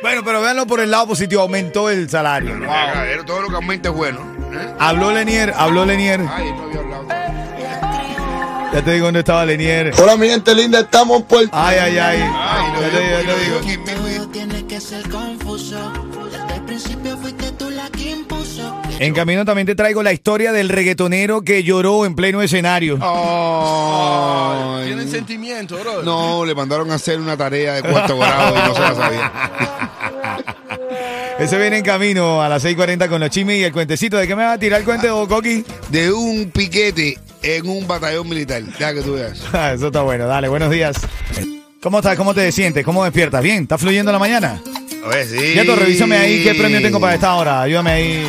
Bueno, 0.01 0.21
pero 0.25 0.41
véanlo 0.41 0.67
por 0.67 0.81
el 0.81 0.91
lado 0.91 1.07
positivo. 1.07 1.43
Aumentó 1.43 1.89
el 1.89 2.09
salario. 2.09 2.55
no- 2.57 2.67
todo 3.25 3.41
lo 3.43 3.47
que 3.47 3.55
aumenta 3.55 3.87
es 3.87 3.95
bueno. 3.95 4.19
¿eh? 4.51 4.73
Habló 4.77 5.11
Lenier, 5.13 5.53
habló 5.55 5.85
Lenier. 5.85 6.19
Ay, 6.29 6.51
no 6.51 6.63
había 6.63 6.79
hablado. 6.81 7.07
Ya 8.73 8.83
te 8.83 8.91
digo 8.91 9.05
dónde 9.05 9.19
estaba 9.19 9.45
Lenier. 9.45 9.93
Hola 9.97 10.17
mi 10.17 10.27
gente 10.27 10.53
linda, 10.55 10.81
estamos 10.81 11.23
por... 11.23 11.43
Ay, 11.53 11.77
ay, 11.77 11.97
ay. 11.99 12.19
Ay, 12.21 12.71
no 12.73 12.81
Ya 12.81 12.89
te 12.91 12.99
digo, 12.99 13.19
ya 13.21 13.33
te 13.33 13.45
digo. 13.45 13.59
En 19.03 19.13
camino 19.13 19.43
también 19.43 19.67
te 19.67 19.75
traigo 19.75 20.01
la 20.01 20.13
historia 20.13 20.53
del 20.53 20.69
reggaetonero 20.69 21.41
que 21.41 21.61
lloró 21.61 22.05
en 22.05 22.15
pleno 22.15 22.41
escenario. 22.41 22.97
Ay. 23.01 24.85
Tienen 24.85 25.11
sentimiento, 25.11 25.77
bro. 25.77 26.03
No, 26.03 26.45
le 26.45 26.55
mandaron 26.55 26.89
a 26.89 26.93
hacer 26.95 27.19
una 27.19 27.35
tarea 27.35 27.73
de 27.73 27.81
cuarto 27.81 28.17
grado 28.17 28.55
y 28.55 28.59
no 28.69 28.73
se 28.73 28.79
la 28.79 28.95
sabía. 28.95 29.31
Ese 31.37 31.57
viene 31.57 31.79
en 31.79 31.83
camino 31.83 32.41
a 32.41 32.47
las 32.47 32.63
6.40 32.63 33.09
con 33.09 33.19
los 33.19 33.29
chimis 33.29 33.57
y 33.57 33.63
el 33.65 33.73
cuentecito. 33.73 34.15
¿De 34.15 34.25
qué 34.25 34.37
me 34.37 34.43
va 34.45 34.53
a 34.53 34.57
tirar 34.57 34.79
el 34.79 34.85
cuento, 34.85 35.27
Coqui? 35.27 35.65
De 35.89 36.09
un 36.09 36.49
piquete 36.51 37.17
en 37.41 37.67
un 37.67 37.85
batallón 37.85 38.29
militar. 38.29 38.63
Ya 38.79 38.93
que 38.93 39.01
tú 39.01 39.15
veas. 39.15 39.41
Ah, 39.51 39.73
Eso 39.73 39.87
está 39.87 40.01
bueno. 40.03 40.27
Dale, 40.27 40.47
buenos 40.47 40.71
días. 40.71 40.95
¿Cómo 41.81 41.99
estás? 41.99 42.15
¿Cómo 42.15 42.33
te 42.33 42.49
sientes? 42.53 42.85
¿Cómo 42.85 43.03
despiertas? 43.03 43.43
¿Bien? 43.43 43.63
¿Está 43.63 43.77
fluyendo 43.77 44.13
la 44.13 44.19
mañana? 44.19 44.61
Oye, 45.05 45.25
sí. 45.25 45.55
Ya 45.55 45.65
tú 45.65 45.75
revísame 45.75 46.15
ahí 46.15 46.41
qué 46.41 46.55
premio 46.55 46.81
tengo 46.81 47.01
para 47.01 47.15
esta 47.15 47.35
hora. 47.35 47.63
Ayúdame 47.63 47.91
ahí 47.91 48.25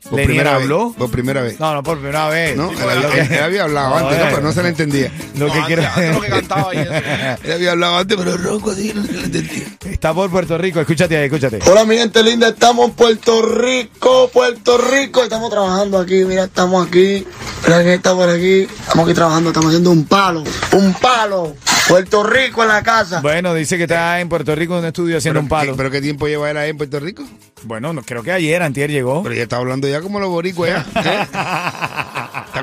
Por 0.04 0.12
Lenier 0.12 0.26
primera 0.26 0.54
habló. 0.56 0.88
vez. 0.90 0.96
Por 0.99 1.11
primera 1.11 1.40
vez. 1.42 1.58
No, 1.58 1.73
no 1.75 1.82
por 1.82 1.96
primera 1.99 2.28
vez. 2.28 2.54
No, 2.54 2.70
Lo 2.70 2.90
él, 2.90 3.04
había- 3.06 3.26
que- 3.26 3.34
él 3.37 3.42
había 3.42 3.62
hablado 3.64 3.88
No, 3.88 3.96
antes, 3.96 4.18
¿no? 4.18 4.25
pero 4.30 4.42
no 4.42 4.52
se 4.52 4.62
le 4.62 4.68
entendía. 4.68 5.11
Lo 5.38 5.50
que 5.50 5.58
No, 5.61 5.66
quiero 5.66 5.82
antes- 5.82 5.96
antes 5.96 6.14
lo 6.14 6.20
que 6.20 6.28
cantaba. 6.28 6.73
Él 7.42 7.52
había 7.52 7.70
hablado 7.73 7.96
antes, 7.99 8.16
pero 8.18 8.37
ronco 8.37 8.70
así, 8.73 8.92
no 8.94 9.02
se 9.06 9.12
le 9.12 9.25
entendía. 9.25 9.64
Está 9.90 10.12
por 10.12 10.30
Puerto 10.30 10.58
Rico. 10.58 10.80
Escúchate 10.80 11.16
ahí, 11.16 11.25
escúchate. 11.25 11.58
Hola 11.70 11.87
mi 11.87 11.96
gente 11.96 12.23
linda, 12.23 12.49
estamos 12.49 12.88
en 12.90 12.92
Puerto 12.94 13.40
Rico, 13.42 14.28
Puerto 14.30 14.76
Rico, 14.76 15.23
estamos 15.23 15.50
trabajando 15.50 15.99
aquí, 15.99 16.25
mira, 16.25 16.44
estamos 16.44 16.87
aquí, 16.87 17.26
mira 17.64 17.78
quién 17.82 17.94
está 17.94 18.14
por 18.14 18.28
aquí, 18.28 18.68
estamos 18.80 19.06
aquí 19.06 19.14
trabajando, 19.14 19.49
estamos 19.50 19.68
haciendo 19.68 19.90
un 19.90 20.04
palo, 20.04 20.44
un 20.73 20.92
palo, 20.94 21.56
Puerto 21.88 22.23
Rico 22.25 22.62
en 22.62 22.69
la 22.69 22.83
casa. 22.83 23.21
Bueno, 23.21 23.53
dice 23.55 23.76
que 23.76 23.83
está 23.85 24.21
en 24.21 24.29
Puerto 24.29 24.55
Rico 24.55 24.75
en 24.75 24.81
un 24.81 24.87
estudio 24.87 25.19
haciendo 25.19 25.41
un 25.41 25.49
palo. 25.49 25.73
¿qué, 25.73 25.76
pero 25.76 25.91
qué 25.91 26.00
tiempo 26.00 26.26
lleva 26.26 26.50
él 26.50 26.57
ahí 26.57 26.71
en 26.71 26.79
Puerto 26.79 26.99
Rico? 26.99 27.25
Bueno, 27.64 27.93
no, 27.93 28.03
creo 28.03 28.23
que 28.23 28.33
ayer, 28.33 28.62
antier 28.62 28.91
llegó. 28.91 29.23
Pero 29.23 29.35
ya 29.35 29.43
está 29.43 29.57
hablando 29.57 29.87
ya 29.87 30.00
como 30.00 30.19
los 30.19 30.31
boricuas 30.31 30.87
ya. 30.95 31.03
¿eh? 31.03 31.26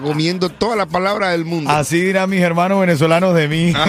Comiendo 0.01 0.49
todas 0.49 0.77
las 0.77 0.87
palabras 0.87 1.31
del 1.31 1.45
mundo. 1.45 1.69
Así 1.69 2.01
dirán 2.01 2.29
mis 2.29 2.41
hermanos 2.41 2.79
venezolanos 2.79 3.35
de 3.35 3.47
mí. 3.47 3.73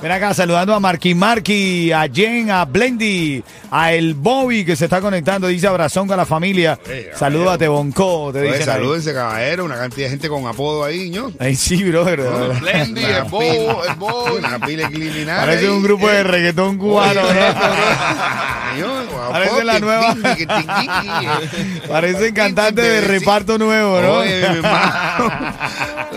Ven 0.00 0.12
acá, 0.12 0.32
saludando 0.32 0.72
a 0.74 0.78
Marky 0.78 1.12
Marky, 1.12 1.90
a 1.90 2.06
Jen, 2.08 2.52
a 2.52 2.64
Blendy, 2.64 3.42
a 3.68 3.92
El 3.92 4.14
Bobby 4.14 4.64
que 4.64 4.76
se 4.76 4.84
está 4.84 5.00
conectando. 5.00 5.48
Dice 5.48 5.66
abrazón 5.66 6.06
con 6.06 6.16
la 6.16 6.24
familia. 6.24 6.78
Eh, 6.88 7.10
Saludos 7.16 7.54
a 7.54 7.58
Tebonco. 7.58 8.30
Te 8.32 8.38
Oye, 8.42 8.52
dicen 8.52 8.68
ahí. 8.68 8.76
salúdense, 8.76 9.12
caballero. 9.12 9.64
Una 9.64 9.74
cantidad 9.76 10.06
de 10.06 10.10
gente 10.10 10.28
con 10.28 10.46
apodo 10.46 10.84
ahí, 10.84 11.10
¿no? 11.10 11.32
Ay, 11.40 11.56
sí, 11.56 11.82
brother. 11.82 12.20
Blendy, 12.60 13.02
el 13.02 13.24
bobo, 13.24 13.84
el 13.84 13.94
bobo. 13.96 14.34
Una 14.36 14.60
pila 14.60 14.88
de 14.88 14.94
criminales. 14.94 15.44
Parece 15.46 15.64
ahí. 15.66 15.72
un 15.72 15.82
grupo 15.82 16.08
de 16.08 16.22
reggaetón 16.22 16.78
cubano, 16.78 17.20
Oye, 17.22 17.34
¿no? 18.80 18.97
Parece 19.30 19.50
Parece 19.50 19.64
la 19.64 19.78
nueva. 19.80 20.16
Parecen 21.88 22.34
cantantes 22.34 22.84
de 22.84 23.00
reparto 23.02 23.58
nuevo, 23.58 24.00
¿no? 24.00 24.12
Oye, 24.18 24.40
mi 24.48 24.56
hermano. 24.56 25.30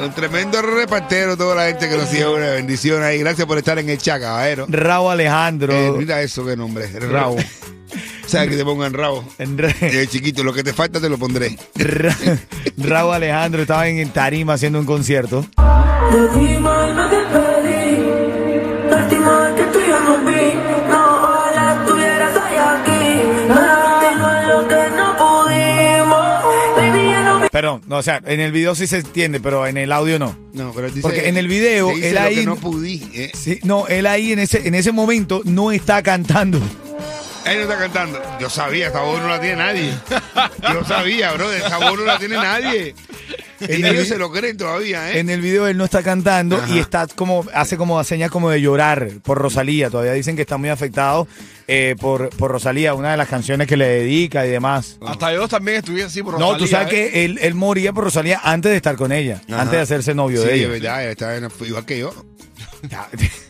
Un 0.04 0.12
tremendo 0.14 0.62
repartero, 0.62 1.38
toda 1.38 1.56
la 1.56 1.66
gente 1.68 1.90
que 1.90 1.98
nos 1.98 2.10
sigue. 2.10 2.28
Una 2.28 2.52
bendición 2.52 3.04
ahí. 3.04 3.20
Gracias 3.20 3.46
por 3.48 3.58
estar 3.58 3.78
en 3.80 3.90
el 3.90 3.98
chat, 3.98 4.22
caballero. 4.22 4.66
Raúl 4.70 5.12
Alejandro. 5.12 5.74
Eh, 5.74 5.92
mira 5.98 6.22
eso, 6.22 6.46
qué 6.46 6.56
nombre. 6.56 6.86
O 8.26 8.30
sea, 8.32 8.48
que 8.48 8.56
te 8.56 8.64
pongan 8.64 8.94
rabo. 8.94 9.26
Eh, 9.38 10.08
chiquito, 10.10 10.44
lo 10.44 10.54
que 10.54 10.64
te 10.64 10.72
falta 10.74 11.02
te 11.02 11.10
lo 11.10 11.18
pondré. 11.18 11.58
Ra- 11.76 12.16
Raúl 12.78 13.14
Alejandro 13.16 13.62
estaba 13.62 13.88
en 13.88 14.10
Tarima 14.12 14.54
haciendo 14.54 14.80
un 14.80 14.86
concierto. 14.86 15.46
No, 27.92 27.98
o 27.98 28.02
sea, 28.04 28.22
en 28.26 28.40
el 28.40 28.54
video 28.54 28.74
sí 28.74 28.88
se 28.88 29.00
entiende, 29.00 29.42
pero 29.42 29.68
en 29.68 29.76
el 29.76 29.92
audio 29.92 30.18
no. 30.18 30.38
No, 30.54 30.72
pero 30.74 30.88
dice, 30.88 31.02
Porque 31.02 31.28
en 31.28 31.36
el 31.36 31.50
video, 31.50 31.90
dice 31.90 32.08
él 32.10 32.16
lo 32.16 32.22
ahí- 32.22 32.36
que 32.36 32.46
no 32.46 32.56
pudí. 32.56 33.04
eh. 33.14 33.32
Sí, 33.34 33.60
no, 33.64 33.86
él 33.88 34.08
ahí 34.08 34.32
en 34.32 34.40
ese, 34.40 34.66
en 34.66 34.76
ese 34.76 34.94
momento 34.94 35.42
no 35.44 35.74
está 35.74 36.02
cantando. 36.02 36.58
Él 37.46 37.58
no 37.58 37.62
está 37.64 37.78
cantando. 37.78 38.22
Yo 38.40 38.50
sabía, 38.50 38.88
esa 38.88 39.02
voz 39.02 39.20
no 39.20 39.28
la 39.28 39.42
tiene 39.42 39.58
nadie. 39.58 39.94
Yo 40.74 40.86
sabía, 40.86 41.34
bro, 41.34 41.52
esa 41.52 41.78
voz 41.80 42.00
no 42.00 42.06
la 42.06 42.18
tiene 42.18 42.36
nadie. 42.36 42.96
En 43.62 43.80
Y 43.82 43.84
el- 43.84 44.06
se 44.06 44.18
lo 44.18 44.32
creen 44.32 44.58
todavía, 44.58 45.12
¿eh? 45.12 45.20
En 45.20 45.30
el 45.30 45.42
video 45.42 45.68
él 45.68 45.78
no 45.78 45.86
está 45.86 46.02
cantando 46.04 46.58
Ajá. 46.58 46.74
y 46.76 46.80
está 46.80 47.08
como, 47.08 47.46
hace 47.54 47.78
como 47.78 48.04
señas 48.04 48.32
como 48.32 48.50
de 48.50 48.60
llorar 48.62 49.10
por 49.24 49.38
Rosalía. 49.38 49.90
Todavía 49.90 50.14
dicen 50.14 50.36
que 50.36 50.42
está 50.42 50.58
muy 50.58 50.70
afectado 50.70 51.28
eh, 51.68 51.96
por, 52.00 52.30
por 52.32 52.52
Rosalía, 52.52 52.94
una 52.94 53.12
de 53.12 53.18
las 53.18 53.28
canciones 53.30 53.68
que 53.68 53.78
le 53.78 53.88
dedica 53.88 54.46
y 54.46 54.50
demás. 54.50 54.98
Hasta 55.06 55.34
yo 55.34 55.48
también 55.48 55.78
estuve 55.78 56.04
así 56.04 56.22
por 56.24 56.34
No, 56.40 56.58
tú 56.58 56.64
Rosalía, 56.66 56.70
sabes 56.72 56.88
¿eh? 56.88 57.12
que 57.12 57.26
él, 57.26 57.40
él 57.42 57.54
moría 57.56 57.94
por 57.94 58.04
Rosalía 58.06 58.42
antes 58.44 58.72
de 58.72 58.76
estar 58.78 58.96
con 58.96 59.12
ella, 59.12 59.42
Ajá. 59.48 59.62
antes 59.62 59.78
de 59.78 59.82
hacerse 59.82 60.14
novio 60.16 60.42
Sí, 60.42 60.48
de 60.48 60.54
es 60.56 60.60
ella. 60.62 60.70
verdad, 60.70 61.06
está 61.10 61.66
igual 61.66 61.86
que 61.86 62.00
yo. 62.00 62.14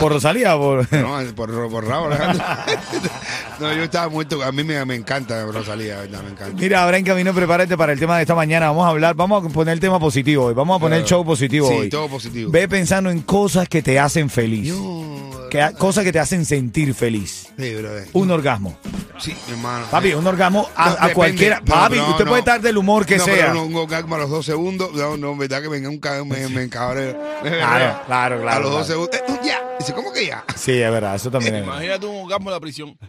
¿Por 0.00 0.12
Rosalía 0.12 0.56
por...? 0.56 0.86
No, 0.92 1.18
por, 1.34 1.70
por 1.70 1.84
Raúl. 1.86 2.12
No, 3.60 3.72
yo 3.74 3.82
estaba 3.82 4.08
muerto. 4.08 4.40
A 4.42 4.52
mí 4.52 4.62
me, 4.62 4.84
me 4.84 4.94
encanta 4.94 5.44
Rosalía, 5.46 5.96
verdad, 5.98 6.22
me 6.22 6.30
encanta. 6.30 6.54
Mira, 6.60 6.84
ahora 6.84 6.96
en 6.98 7.04
camino 7.04 7.34
prepárate 7.34 7.76
para 7.76 7.92
el 7.92 7.98
tema 7.98 8.16
de 8.16 8.22
esta 8.22 8.36
mañana. 8.36 8.68
Vamos 8.68 8.86
a 8.86 8.90
hablar, 8.90 9.16
vamos 9.16 9.44
a 9.44 9.48
poner 9.48 9.72
el 9.72 9.80
tema 9.80 9.98
positivo 9.98 10.44
hoy. 10.46 10.54
Vamos 10.54 10.76
a 10.76 10.80
poner 10.80 11.00
el 11.00 11.04
show 11.04 11.24
positivo 11.24 11.68
Sí, 11.68 11.74
hoy. 11.74 11.88
todo 11.88 12.08
positivo. 12.08 12.52
Ve 12.52 12.68
pensando 12.68 13.10
en 13.10 13.20
cosas 13.22 13.68
que 13.68 13.82
te 13.82 13.98
hacen 13.98 14.30
feliz. 14.30 14.68
Yo- 14.68 15.48
Que, 15.50 15.66
cosas 15.78 16.04
que 16.04 16.12
te 16.12 16.18
hacen 16.20 16.44
sentir 16.44 16.92
feliz. 16.94 17.48
Sí, 17.58 17.74
brother. 17.74 18.06
Un 18.12 18.30
orgasmo. 18.30 18.78
Sí, 19.18 19.34
mi 19.48 19.54
hermano. 19.54 19.86
Papi, 19.90 20.12
un 20.12 20.26
orgasmo 20.26 20.68
a, 20.76 20.84
No, 20.84 20.90
a 20.90 20.94
depende. 20.94 21.14
cualquiera. 21.14 21.58
No, 21.60 21.64
Papi, 21.74 21.96
no, 21.96 22.10
usted 22.10 22.24
puede 22.26 22.38
estar 22.40 22.60
del 22.60 22.76
humor 22.76 23.06
que 23.06 23.18
sea. 23.18 23.54
Un 23.54 23.74
orgasmo 23.74 24.14
a 24.14 24.18
los 24.18 24.30
dos 24.30 24.44
segundos. 24.46 24.92
No, 24.92 25.16
no, 25.16 25.34
verdad 25.36 25.62
que 25.62 25.68
venga 25.68 25.88
un 25.88 25.98
me, 26.28 26.48
me. 26.48 26.48
Me 26.50 26.68
Claro, 26.68 27.16
claro, 27.42 28.00
claro, 28.06 28.06
A 28.06 28.28
los 28.30 28.40
claro. 28.42 28.70
dos 28.70 28.86
segundos. 28.86 29.18
Ya. 29.48 29.62
Dice, 29.78 29.94
¿cómo 29.94 30.12
que 30.12 30.26
ya? 30.26 30.44
Sí, 30.56 30.72
es 30.80 30.90
verdad, 30.90 31.14
eso 31.14 31.30
también 31.30 31.54
es. 31.56 31.64
Imagínate 31.64 32.06
un 32.06 32.24
orgasmo 32.24 32.50
en 32.50 32.54
la 32.54 32.60
prisión. 32.60 32.98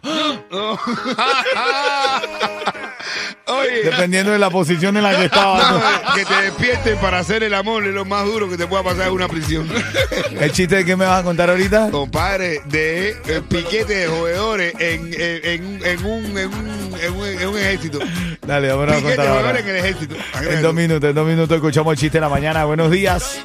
Oye. 3.46 3.82
Dependiendo 3.84 4.30
de 4.32 4.38
la 4.38 4.48
posición 4.50 4.96
en 4.96 5.02
la 5.02 5.16
que 5.16 5.24
estaba. 5.24 5.70
No, 5.72 6.14
que 6.14 6.24
te 6.24 6.34
despierten 6.42 6.96
para 6.98 7.18
hacer 7.18 7.42
el 7.42 7.52
amor 7.54 7.84
es 7.84 7.92
lo 7.92 8.04
más 8.04 8.24
duro 8.24 8.48
que 8.48 8.56
te 8.56 8.66
pueda 8.66 8.82
pasar 8.84 9.08
en 9.08 9.12
una 9.14 9.28
prisión. 9.28 9.68
¿El 10.40 10.52
chiste 10.52 10.76
de 10.76 10.84
qué 10.84 10.96
me 10.96 11.04
vas 11.04 11.20
a 11.20 11.24
contar 11.24 11.50
ahorita? 11.50 11.90
Compadre, 11.90 12.60
de 12.66 13.10
eh, 13.26 13.42
piquete 13.48 13.94
de 13.94 14.06
jugadores 14.06 14.74
en, 14.78 15.12
en, 15.12 15.44
en, 15.44 15.86
en 15.86 16.04
un, 16.06 16.38
en, 16.38 16.54
un, 16.54 16.94
en, 17.02 17.12
un, 17.14 17.26
en 17.26 17.48
un 17.48 17.58
ejército. 17.58 17.98
Dale, 18.46 18.68
vamos 18.68 18.84
a 18.88 18.96
Piquete 18.96 19.02
contar 19.16 19.24
de 19.24 19.28
ahora. 19.30 19.40
jugadores 19.40 19.62
en 19.64 19.68
el 19.70 19.76
ejército. 19.76 20.14
En 20.48 20.62
dos 20.62 20.74
minutos, 20.74 21.10
en 21.10 21.14
dos 21.16 21.26
minutos 21.26 21.56
escuchamos 21.56 21.92
el 21.92 21.98
chiste 21.98 22.18
de 22.18 22.22
la 22.22 22.28
mañana. 22.28 22.64
Buenos 22.64 22.90
días. 22.90 23.40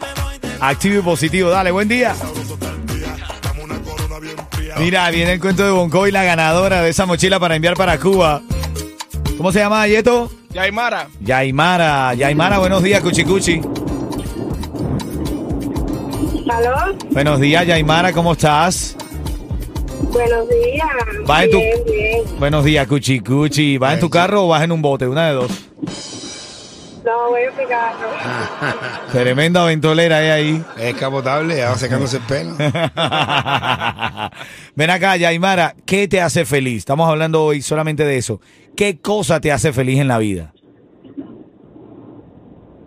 Activo 0.59 0.99
y 0.99 1.01
positivo. 1.01 1.49
Dale, 1.49 1.71
buen 1.71 1.87
día. 1.87 2.15
Mira, 4.79 5.09
viene 5.09 5.33
el 5.33 5.39
cuento 5.39 5.63
de 5.63 5.71
Bonco 5.71 6.07
y 6.07 6.11
la 6.11 6.23
ganadora 6.23 6.81
de 6.81 6.89
esa 6.89 7.05
mochila 7.05 7.39
para 7.39 7.55
enviar 7.55 7.75
para 7.75 7.97
Cuba. 7.99 8.41
¿Cómo 9.37 9.51
se 9.51 9.59
llama, 9.59 9.87
Yeto? 9.87 10.29
Yaimara, 10.51 11.07
Yaimara. 11.19 12.13
Yaimara, 12.13 12.57
buenos 12.59 12.81
días, 12.83 13.01
Cuchicuchi. 13.01 13.61
¿Aló? 16.49 16.95
Buenos 17.11 17.39
días, 17.39 17.65
Yaimara, 17.67 18.13
¿cómo 18.13 18.33
estás? 18.33 18.95
Buenos 20.11 20.47
días. 20.49 20.87
Va 21.29 21.43
en 21.43 21.51
tu- 21.51 21.57
bien, 21.57 21.77
bien. 21.85 22.21
Buenos 22.39 22.63
días, 22.63 22.87
Cuchicuchi. 22.87 23.77
¿Vas 23.77 23.95
en 23.95 23.99
tu 23.99 24.09
carro 24.09 24.45
o 24.45 24.47
vas 24.49 24.63
en 24.63 24.71
un 24.71 24.81
bote? 24.81 25.07
Una 25.07 25.27
de 25.27 25.33
dos. 25.33 25.51
No, 27.05 27.29
voy 27.29 27.41
a 27.41 27.45
explicarlo. 27.45 28.07
Tremenda 29.11 29.63
ventolera 29.63 30.17
hay 30.17 30.29
ahí. 30.29 30.65
Es 30.75 30.95
capotable, 30.95 31.55
ya 31.55 31.69
va 31.69 31.77
secándose 31.77 32.17
el 32.17 32.23
pelo. 32.23 32.55
Ven 34.75 34.89
acá, 34.89 35.15
Yaimara, 35.15 35.75
¿qué 35.85 36.07
te 36.07 36.19
hace 36.19 36.45
feliz? 36.45 36.79
Estamos 36.79 37.07
hablando 37.07 37.43
hoy 37.43 37.61
solamente 37.61 38.05
de 38.05 38.17
eso. 38.17 38.41
¿Qué 38.75 38.99
cosa 38.99 39.39
te 39.39 39.51
hace 39.51 39.71
feliz 39.71 39.99
en 39.99 40.07
la 40.07 40.17
vida? 40.17 40.54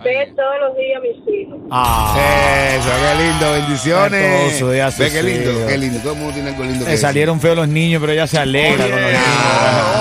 Ver 0.05 0.35
todos 0.37 0.55
los 0.61 0.77
días 0.77 0.99
a 0.99 1.01
mis 1.01 1.35
hijos. 1.41 1.59
Ah, 1.71 2.77
Eso, 2.79 2.89
qué 2.89 3.23
lindo, 3.25 3.53
bendiciones. 3.53 4.23
Hermoso, 4.53 4.75
ya 4.75 4.91
se 4.91 5.03
Ve 5.05 5.11
qué 5.11 5.23
lindo, 5.23 5.67
qué 5.67 5.79
lindo. 5.79 5.99
Todo 6.01 6.13
el 6.13 6.19
mundo 6.19 6.35
tiene 6.35 6.49
algo 6.51 6.63
lindo 6.63 6.79
que 6.81 6.85
le 6.85 6.91
decir. 6.93 7.07
salieron 7.07 7.41
feos 7.41 7.57
los 7.57 7.69
niños, 7.69 8.01
pero 8.01 8.13
ella 8.13 8.27
se 8.27 8.39
alegra 8.39 8.85
con 8.85 8.91
los 8.91 9.01
niños. 9.01 9.23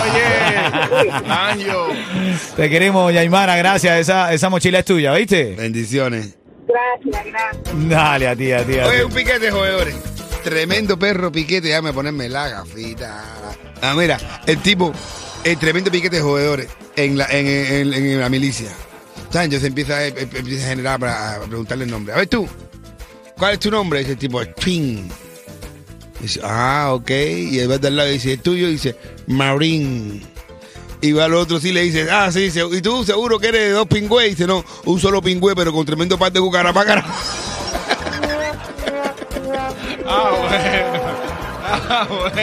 oye, 0.03 1.11
Anjo. 1.29 1.87
Te 2.55 2.69
queremos, 2.69 3.11
Yaimara, 3.13 3.55
gracias. 3.55 3.99
Esa, 3.99 4.33
esa 4.33 4.49
mochila 4.49 4.79
es 4.79 4.85
tuya, 4.85 5.13
¿viste? 5.13 5.55
Bendiciones. 5.55 6.37
Gracias, 6.67 7.25
gracias. 7.25 7.89
Dale, 7.89 8.27
a 8.27 8.35
ti, 8.35 8.51
a 8.51 8.63
ti. 8.65 8.77
a. 8.79 8.87
Oye, 8.87 9.03
un 9.03 9.11
piquete 9.11 9.39
de 9.39 9.51
jugadores. 9.51 9.95
Tremendo 10.43 10.97
perro 10.97 11.31
piquete, 11.31 11.67
déjame 11.69 11.91
ponerme 11.91 12.29
la 12.29 12.47
gafita. 12.49 13.23
Ah, 13.81 13.93
mira, 13.97 14.17
el 14.45 14.57
tipo, 14.59 14.93
el 15.43 15.57
tremendo 15.57 15.91
piquete 15.91 16.17
de 16.17 16.21
jugadores 16.21 16.67
en 16.95 17.17
la, 17.17 17.25
en, 17.29 17.47
en- 17.47 17.93
en 17.93 18.19
la 18.21 18.29
milicia. 18.29 18.69
¿Sabes? 19.31 19.45
Entonces 19.45 19.67
empieza, 19.67 20.05
eh, 20.05 20.13
eh, 20.15 20.27
empieza 20.33 20.65
a 20.65 20.69
generar 20.69 20.99
para 20.99 21.39
preguntarle 21.47 21.83
el 21.85 21.91
nombre. 21.91 22.13
A 22.13 22.17
ver 22.17 22.27
tú, 22.27 22.47
¿cuál 23.37 23.53
es 23.53 23.59
tu 23.59 23.69
nombre? 23.71 23.99
Dice 23.99 24.11
el 24.13 24.17
tipo, 24.17 24.45
Twin. 24.45 25.09
Dice, 26.19 26.39
ah, 26.43 26.91
ok. 26.93 27.09
Y 27.11 27.59
él 27.59 27.69
va 27.69 27.75
al 27.75 27.95
lado 27.95 28.09
y 28.09 28.13
dice, 28.13 28.33
el 28.33 28.39
tuyo, 28.39 28.67
dice, 28.67 28.95
Marín. 29.27 30.25
Y 31.01 31.11
va 31.11 31.25
al 31.25 31.33
otro 31.35 31.59
sí 31.59 31.71
le 31.71 31.81
dice, 31.83 32.09
ah, 32.09 32.31
sí, 32.31 32.49
se- 32.49 32.65
y 32.65 32.81
tú 32.81 33.03
seguro 33.03 33.37
que 33.37 33.49
eres 33.49 33.61
de 33.61 33.69
dos 33.71 33.85
pingües. 33.87 34.25
Y 34.27 34.29
dice, 34.31 34.47
no, 34.47 34.63
un 34.85 34.99
solo 34.99 35.21
pingüe, 35.21 35.55
pero 35.55 35.71
con 35.71 35.85
tremendo 35.85 36.17
par 36.17 36.31
de 36.31 36.39
cucarapácara. 36.39 37.05
Ah, 40.09 40.31
bueno. 40.39 40.99
Ah, 41.89 42.07
bueno. 42.09 42.37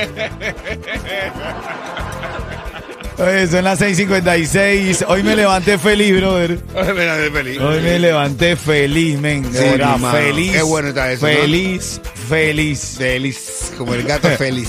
Oye, 3.17 3.47
son 3.47 3.63
las 3.65 3.81
6:56. 3.81 5.05
Hoy 5.07 5.23
me 5.23 5.37
levanté 5.37 5.79
feliz, 5.79 6.17
brother. 6.17 6.59
Mira, 6.95 7.17
de 7.17 7.31
feliz. 7.31 7.61
Hoy 7.61 7.81
me 7.81 7.99
levanté 8.01 8.57
feliz, 8.57 9.21
men. 9.21 9.45
Sí, 9.53 9.59
hermano. 9.59 10.11
feliz. 10.11 10.53
Qué 10.53 10.63
bueno 10.63 10.89
está 10.89 11.13
eso, 11.13 11.27
¿no? 11.29 11.33
Feliz, 11.33 12.01
feliz. 12.29 12.97
Feliz, 12.99 13.73
como 13.79 13.95
el 13.95 14.03
gato 14.03 14.29
feliz. 14.39 14.69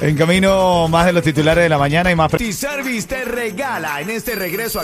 En 0.00 0.16
camino 0.16 0.88
más 0.88 1.04
de 1.04 1.12
los 1.12 1.22
titulares 1.22 1.62
de 1.64 1.68
la 1.68 1.76
mañana 1.76 2.10
y 2.10 2.16
más. 2.16 2.32
T-Service 2.32 3.06
te 3.08 3.24
regala 3.26 4.00
en 4.00 4.08
este 4.08 4.36
regreso 4.36 4.78
a 4.78 4.80